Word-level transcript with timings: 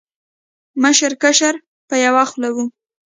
مشر، 0.81 1.11
کشر 1.23 1.55
په 1.87 1.95
یو 2.03 2.15
خوله 2.29 2.49
و 2.53 2.57